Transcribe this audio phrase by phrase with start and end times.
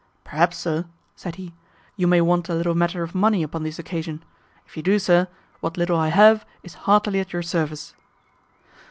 [0.23, 1.53] "Perhaps, sir," said he,
[1.95, 4.23] "you may want a little matter of money upon this occasion;
[4.65, 5.27] if you do, sir,
[5.59, 7.93] what little I have is heartily at your service."